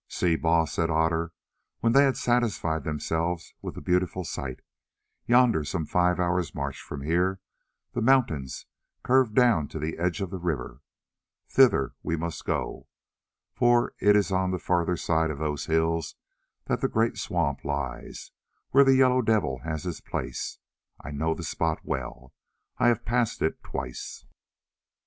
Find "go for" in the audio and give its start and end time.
12.45-13.93